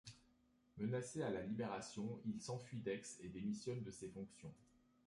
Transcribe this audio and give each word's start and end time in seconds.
Menacé 0.77 1.21
à 1.21 1.29
la 1.29 1.43
libération, 1.43 2.19
il 2.25 2.41
s'enfuit 2.41 2.79
d'Aix 2.79 3.03
et 3.21 3.29
démissionne 3.29 3.83
de 3.83 3.91
ses 3.91 4.09
fonctions. 4.09 4.51